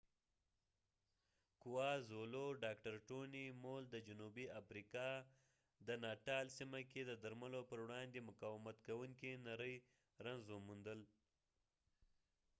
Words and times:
ډاکټر 2.63 2.93
ټوني 3.09 3.45
مول 3.63 3.83
د 3.89 3.95
جنوبي 4.07 4.45
آفریقا 4.61 5.09
د 5.21 5.23
kwazulu- 5.89 6.01
natal 6.05 6.45
سیمه 6.57 6.81
کې 6.91 7.01
د 7.05 7.11
درملو 7.23 7.61
پر 7.69 7.79
وړاندې 7.85 8.19
مقاومت 8.29 8.77
کوونکی 8.87 9.31
نری 9.47 9.75
رنځ 10.25 10.41
xdr-tb 10.43 10.53
وموندل 10.57 10.99